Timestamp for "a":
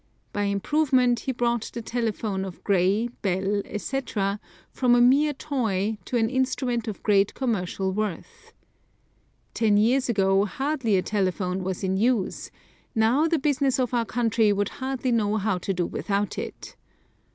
4.95-4.99, 10.97-11.03